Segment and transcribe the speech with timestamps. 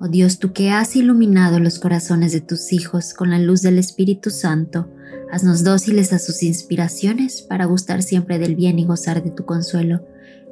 [0.00, 3.78] Oh Dios, tú que has iluminado los corazones de tus hijos con la luz del
[3.78, 4.90] Espíritu Santo,
[5.30, 10.06] haznos dóciles a sus inspiraciones para gustar siempre del bien y gozar de tu consuelo.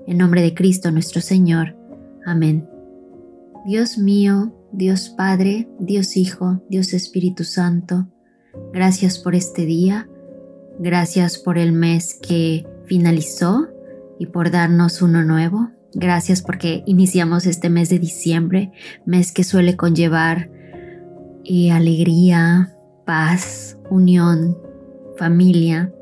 [0.06, 1.76] En nombre de Cristo nuestro Señor.
[2.24, 2.68] Amén.
[3.66, 8.08] Dios mío, Dios Padre, Dios Hijo, Dios Espíritu Santo,
[8.72, 10.08] gracias por este día,
[10.78, 13.68] gracias por el mes que finalizó
[14.18, 15.70] y por darnos uno nuevo.
[15.94, 18.72] Gracias porque iniciamos este mes de diciembre,
[19.04, 20.50] mes que suele conllevar
[21.44, 24.56] eh, alegría, paz, unión,
[25.18, 25.92] familia.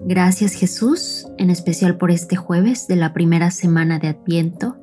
[0.00, 4.76] Gracias Jesús, en especial por este jueves de la primera semana de Adviento.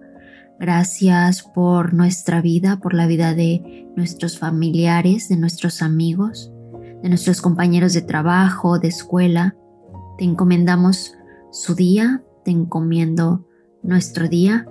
[0.60, 6.54] Gracias por nuestra vida, por la vida de nuestros familiares, de nuestros amigos,
[7.04, 9.56] de nuestros compañeros de trabajo, de escuela.
[10.18, 11.14] Te encomendamos
[11.52, 13.45] su día, te encomiendo
[13.86, 14.68] nuestro día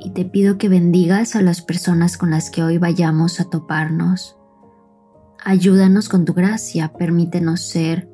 [0.00, 4.36] y te pido que bendigas a las personas con las que hoy vayamos a toparnos.
[5.42, 8.08] Ayúdanos con tu gracia, permítenos ser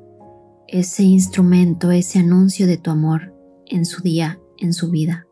[0.67, 3.33] ese instrumento, ese anuncio de tu amor
[3.65, 5.27] en su día, en su vida.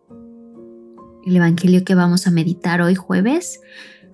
[1.26, 3.62] El Evangelio que vamos a meditar hoy jueves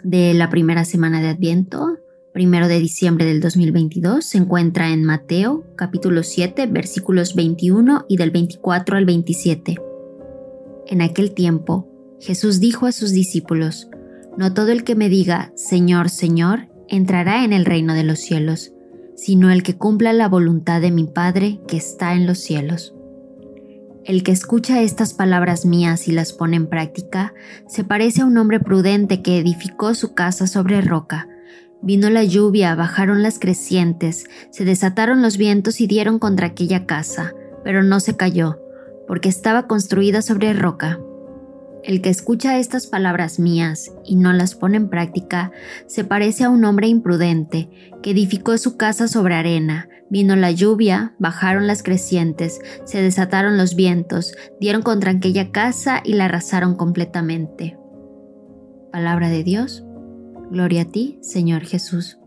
[0.03, 1.97] de la primera semana de Adviento,
[2.33, 8.31] primero de diciembre del 2022, se encuentra en Mateo capítulo 7 versículos 21 y del
[8.31, 9.77] 24 al 27.
[10.87, 11.87] En aquel tiempo,
[12.19, 13.89] Jesús dijo a sus discípulos,
[14.37, 18.71] No todo el que me diga, Señor, Señor, entrará en el reino de los cielos,
[19.15, 22.93] sino el que cumpla la voluntad de mi Padre que está en los cielos.
[24.03, 27.33] El que escucha estas palabras mías y las pone en práctica,
[27.67, 31.27] se parece a un hombre prudente que edificó su casa sobre roca.
[31.81, 37.33] Vino la lluvia, bajaron las crecientes, se desataron los vientos y dieron contra aquella casa,
[37.63, 38.59] pero no se cayó
[39.07, 40.99] porque estaba construida sobre roca.
[41.83, 45.51] El que escucha estas palabras mías y no las pone en práctica
[45.85, 47.69] se parece a un hombre imprudente
[48.01, 49.87] que edificó su casa sobre arena.
[50.09, 56.13] Vino la lluvia, bajaron las crecientes, se desataron los vientos, dieron contra aquella casa y
[56.13, 57.77] la arrasaron completamente.
[58.91, 59.83] Palabra de Dios.
[60.49, 62.17] Gloria a ti, Señor Jesús.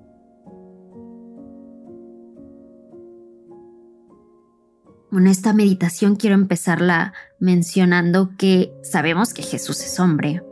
[5.11, 10.43] En esta meditación quiero empezarla mencionando que sabemos que Jesús es hombre,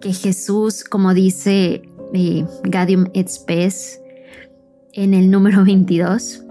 [0.00, 1.82] que Jesús, como dice
[2.12, 4.00] eh, Gadium et Spes
[4.94, 6.42] en el número 22,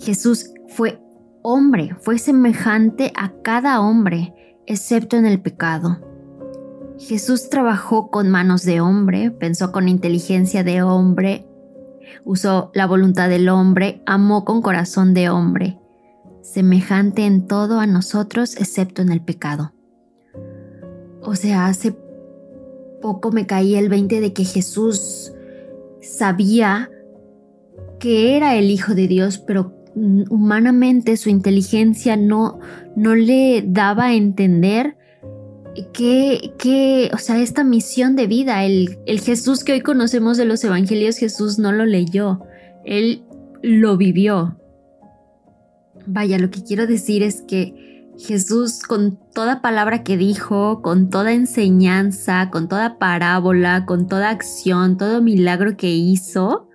[0.00, 1.00] Jesús fue
[1.42, 4.34] hombre, fue semejante a cada hombre,
[4.66, 6.00] excepto en el pecado.
[6.98, 11.46] Jesús trabajó con manos de hombre, pensó con inteligencia de hombre,
[12.24, 15.78] usó la voluntad del hombre, amó con corazón de hombre
[16.42, 19.72] semejante en todo a nosotros excepto en el pecado.
[21.22, 21.96] O sea, hace
[23.00, 25.32] poco me caí el 20 de que Jesús
[26.00, 26.90] sabía
[27.98, 32.58] que era el Hijo de Dios, pero humanamente su inteligencia no,
[32.96, 34.96] no le daba a entender
[35.92, 40.44] que, que, o sea, esta misión de vida, el, el Jesús que hoy conocemos de
[40.44, 42.40] los evangelios, Jesús no lo leyó,
[42.84, 43.24] él
[43.62, 44.59] lo vivió.
[46.06, 51.32] Vaya, lo que quiero decir es que Jesús con toda palabra que dijo, con toda
[51.32, 56.68] enseñanza, con toda parábola, con toda acción, todo milagro que hizo,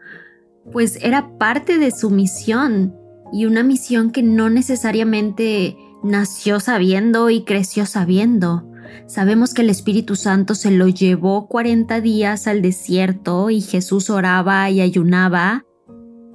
[0.72, 2.96] pues era parte de su misión
[3.32, 8.68] y una misión que no necesariamente nació sabiendo y creció sabiendo.
[9.08, 14.70] Sabemos que el Espíritu Santo se lo llevó 40 días al desierto y Jesús oraba
[14.70, 15.66] y ayunaba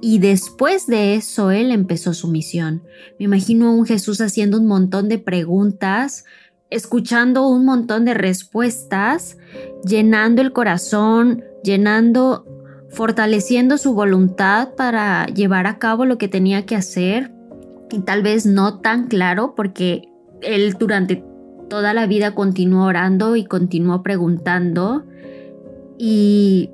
[0.01, 2.81] y después de eso él empezó su misión.
[3.19, 6.25] Me imagino a un Jesús haciendo un montón de preguntas,
[6.71, 9.37] escuchando un montón de respuestas,
[9.85, 12.45] llenando el corazón, llenando,
[12.89, 17.31] fortaleciendo su voluntad para llevar a cabo lo que tenía que hacer.
[17.91, 20.09] Y tal vez no tan claro porque
[20.41, 21.23] él durante
[21.69, 25.05] toda la vida continuó orando y continuó preguntando.
[25.99, 26.71] Y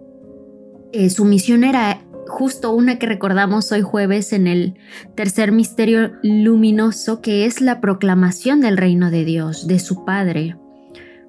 [0.94, 4.76] eh, su misión era justo una que recordamos hoy jueves en el
[5.16, 10.58] tercer misterio luminoso, que es la proclamación del reino de Dios, de su Padre.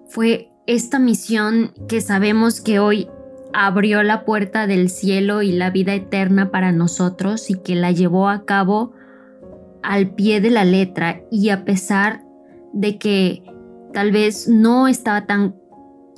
[0.08, 3.08] Fue esta misión que sabemos que hoy
[3.52, 8.28] abrió la puerta del cielo y la vida eterna para nosotros y que la llevó
[8.28, 8.92] a cabo
[9.82, 12.22] al pie de la letra y a pesar
[12.72, 13.42] de que
[13.92, 15.56] tal vez no estaba tan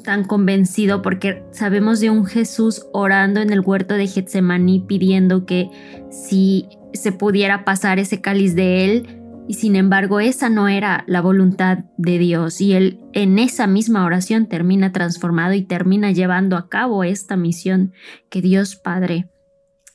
[0.02, 5.68] tan convencido porque sabemos de un Jesús orando en el huerto de Getsemaní pidiendo que
[6.10, 11.20] si se pudiera pasar ese cáliz de él y sin embargo esa no era la
[11.20, 16.68] voluntad de Dios y él en esa misma oración termina transformado y termina llevando a
[16.68, 17.92] cabo esta misión
[18.28, 19.28] que Dios Padre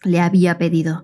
[0.03, 1.03] le había pedido.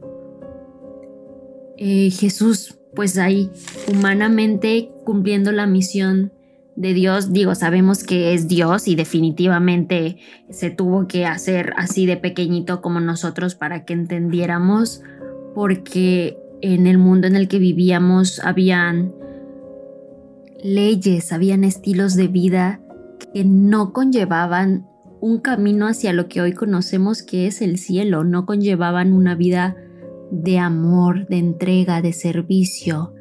[1.77, 3.49] Eh, Jesús pues ahí
[3.87, 6.33] humanamente cumpliendo la misión
[6.81, 10.17] de Dios, digo, sabemos que es Dios y definitivamente
[10.49, 15.03] se tuvo que hacer así de pequeñito como nosotros para que entendiéramos,
[15.53, 19.13] porque en el mundo en el que vivíamos habían
[20.63, 22.81] leyes, habían estilos de vida
[23.31, 24.87] que no conllevaban
[25.19, 29.75] un camino hacia lo que hoy conocemos que es el cielo, no conllevaban una vida
[30.31, 33.13] de amor, de entrega, de servicio.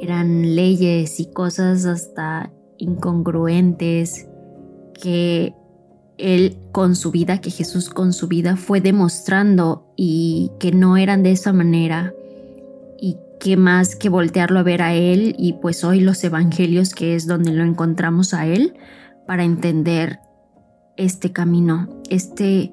[0.00, 4.26] Eran leyes y cosas hasta incongruentes
[4.94, 5.54] que
[6.18, 11.22] él con su vida, que Jesús con su vida fue demostrando y que no eran
[11.22, 12.12] de esa manera
[13.00, 17.14] y que más que voltearlo a ver a él y pues hoy los evangelios que
[17.14, 18.74] es donde lo encontramos a él
[19.26, 20.18] para entender
[20.96, 22.72] este camino, este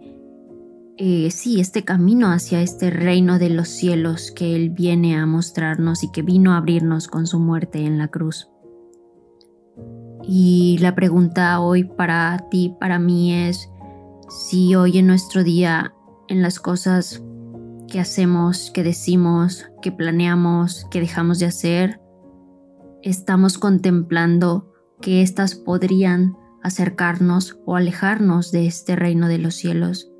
[0.99, 6.03] eh, sí, este camino hacia este reino de los cielos que Él viene a mostrarnos
[6.03, 8.49] y que vino a abrirnos con su muerte en la cruz.
[10.23, 13.69] Y la pregunta hoy para ti, para mí es
[14.29, 15.93] si hoy en nuestro día,
[16.27, 17.23] en las cosas
[17.87, 22.01] que hacemos, que decimos, que planeamos, que dejamos de hacer,
[23.01, 30.11] estamos contemplando que éstas podrían acercarnos o alejarnos de este reino de los cielos.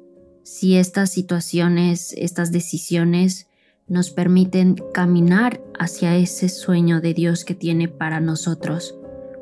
[0.43, 3.49] Si estas situaciones, estas decisiones
[3.87, 8.97] nos permiten caminar hacia ese sueño de Dios que tiene para nosotros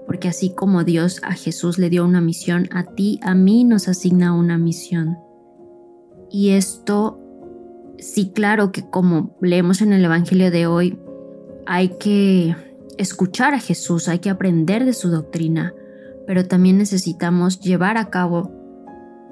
[0.05, 3.87] porque así como Dios a Jesús le dio una misión, a ti, a mí nos
[3.87, 5.17] asigna una misión.
[6.29, 7.19] Y esto,
[7.97, 10.99] sí, claro que como leemos en el Evangelio de hoy,
[11.65, 12.55] hay que
[12.97, 15.73] escuchar a Jesús, hay que aprender de su doctrina,
[16.27, 18.51] pero también necesitamos llevar a cabo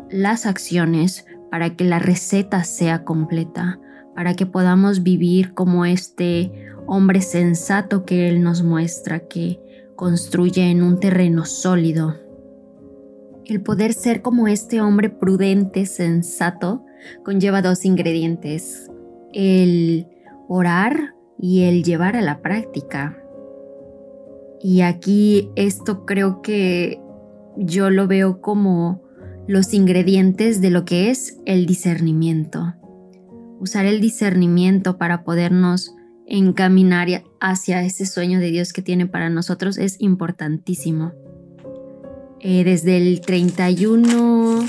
[0.10, 3.80] las acciones para que la receta sea completa,
[4.16, 6.52] para que podamos vivir como este
[6.88, 9.60] hombre sensato que Él nos muestra, que
[10.04, 12.16] construye en un terreno sólido.
[13.46, 16.84] El poder ser como este hombre prudente, sensato,
[17.24, 18.92] conlleva dos ingredientes,
[19.32, 20.06] el
[20.50, 23.18] orar y el llevar a la práctica.
[24.62, 27.00] Y aquí esto creo que
[27.56, 29.04] yo lo veo como
[29.48, 32.74] los ingredientes de lo que es el discernimiento.
[33.62, 35.96] Usar el discernimiento para podernos
[36.28, 37.08] encaminar
[37.40, 41.14] hacia ese sueño de Dios que tiene para nosotros es importantísimo.
[42.40, 44.66] Eh, desde el 31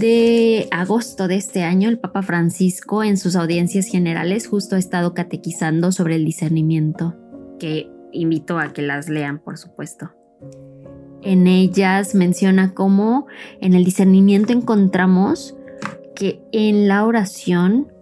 [0.00, 5.14] de agosto de este año, el Papa Francisco en sus audiencias generales justo ha estado
[5.14, 7.14] catequizando sobre el discernimiento,
[7.58, 10.12] que invito a que las lean, por supuesto.
[11.22, 13.26] En ellas menciona cómo
[13.60, 15.56] en el discernimiento encontramos
[16.14, 17.93] que en la oración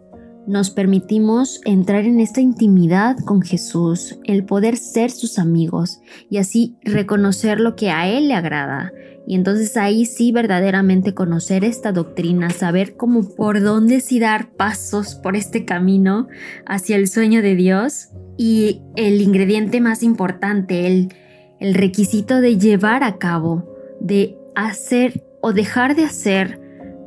[0.46, 6.76] nos permitimos entrar en esta intimidad con Jesús, el poder ser sus amigos y así
[6.82, 8.92] reconocer lo que a Él le agrada.
[9.26, 15.14] Y entonces ahí sí verdaderamente conocer esta doctrina, saber cómo por dónde sí dar pasos
[15.14, 16.26] por este camino
[16.66, 18.08] hacia el sueño de Dios.
[18.36, 21.14] Y el ingrediente más importante, el,
[21.60, 26.61] el requisito de llevar a cabo, de hacer o dejar de hacer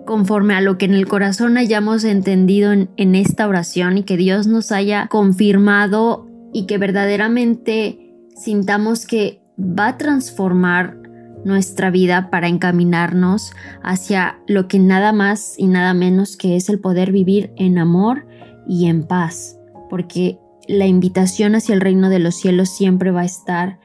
[0.05, 4.47] conforme a lo que en el corazón hayamos entendido en, esta oración y que Dios
[4.47, 10.97] nos haya confirmado y que verdaderamente sintamos que va a transformar
[11.43, 13.51] nuestra vida para encaminarnos
[13.83, 18.25] hacia lo que nada más y nada menos que es el poder vivir en amor
[18.67, 19.57] y en paz,
[19.89, 23.79] porque la invitación hacia el reino de los cielos siempre va a estar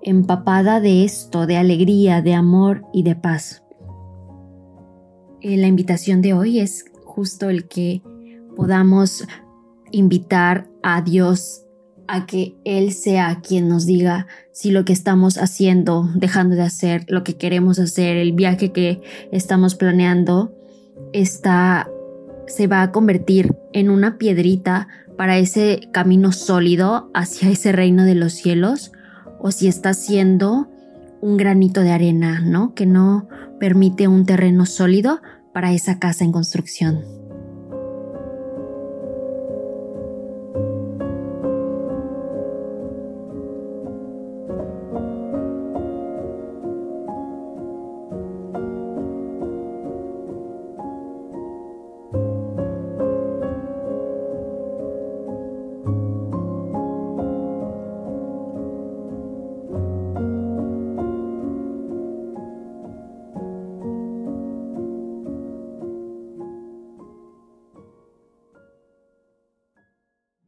[0.00, 3.62] empapada de esto, de alegría, de amor y de paz.
[5.42, 8.00] Eh, la invitación de hoy es justo el que
[8.54, 9.24] podamos
[9.90, 11.64] invitar a Dios
[12.06, 17.04] a que Él sea quien nos diga si lo que estamos haciendo, dejando de hacer,
[17.08, 19.00] lo que queremos hacer, el viaje que
[19.32, 20.54] estamos planeando,
[21.12, 21.88] está,
[22.46, 28.14] se va a convertir en una piedrita para ese camino sólido hacia ese reino de
[28.14, 28.92] los cielos,
[29.40, 30.68] o si está siendo
[31.20, 32.74] un granito de arena, ¿no?
[32.74, 33.28] Que no
[33.62, 35.20] permite un terreno sólido,
[35.52, 37.04] para esa casa en construcción.